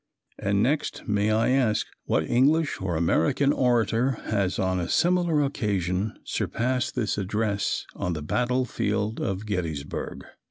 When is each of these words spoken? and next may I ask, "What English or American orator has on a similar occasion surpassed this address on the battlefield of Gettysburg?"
and 0.39 0.63
next 0.63 1.07
may 1.07 1.29
I 1.29 1.49
ask, 1.49 1.85
"What 2.05 2.23
English 2.27 2.81
or 2.81 2.95
American 2.95 3.53
orator 3.53 4.13
has 4.23 4.57
on 4.57 4.79
a 4.79 4.89
similar 4.89 5.43
occasion 5.43 6.17
surpassed 6.23 6.95
this 6.95 7.19
address 7.19 7.85
on 7.95 8.13
the 8.13 8.23
battlefield 8.23 9.19
of 9.19 9.45
Gettysburg?" 9.45 10.23